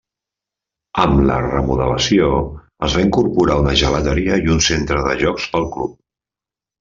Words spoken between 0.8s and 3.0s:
Amb la remodelació, es